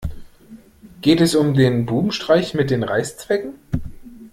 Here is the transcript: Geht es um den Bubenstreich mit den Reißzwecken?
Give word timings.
Geht 1.01 1.21
es 1.21 1.35
um 1.35 1.53
den 1.53 1.85
Bubenstreich 1.85 2.55
mit 2.55 2.71
den 2.71 2.81
Reißzwecken? 2.81 3.53